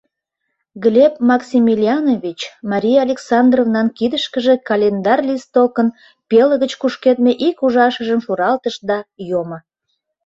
[0.83, 2.39] Глеб Максимилианович
[2.71, 5.87] Мария Александровнан кидышкыже календарь листокын
[6.29, 8.97] пелыгыч кушкедме ик ужашыжым шуралтыш да
[9.29, 9.57] йомо.